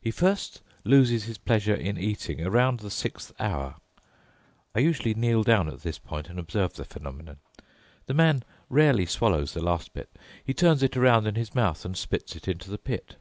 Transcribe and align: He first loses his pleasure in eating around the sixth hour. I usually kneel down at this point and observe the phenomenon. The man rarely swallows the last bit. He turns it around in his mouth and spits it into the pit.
He 0.00 0.10
first 0.10 0.60
loses 0.82 1.22
his 1.26 1.38
pleasure 1.38 1.76
in 1.76 1.98
eating 1.98 2.44
around 2.44 2.80
the 2.80 2.90
sixth 2.90 3.32
hour. 3.38 3.76
I 4.74 4.80
usually 4.80 5.14
kneel 5.14 5.44
down 5.44 5.68
at 5.68 5.82
this 5.82 6.00
point 6.00 6.28
and 6.28 6.36
observe 6.36 6.72
the 6.72 6.84
phenomenon. 6.84 7.36
The 8.06 8.14
man 8.14 8.42
rarely 8.68 9.06
swallows 9.06 9.54
the 9.54 9.62
last 9.62 9.92
bit. 9.92 10.10
He 10.44 10.52
turns 10.52 10.82
it 10.82 10.96
around 10.96 11.28
in 11.28 11.36
his 11.36 11.54
mouth 11.54 11.84
and 11.84 11.96
spits 11.96 12.34
it 12.34 12.48
into 12.48 12.70
the 12.72 12.76
pit. 12.78 13.18